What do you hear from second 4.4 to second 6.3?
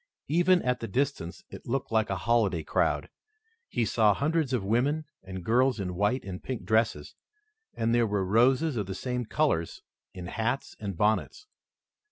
of women and girls in white